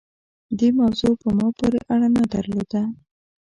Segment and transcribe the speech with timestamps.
[0.57, 2.81] دې موضوع په ما پورې اړه نه درلوده.